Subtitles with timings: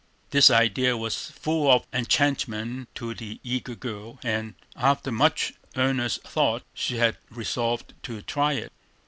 [0.31, 6.63] This idea was full of enchantment to the eager girl, and, after much earnest thought,
[6.73, 8.73] she had resolved to try it.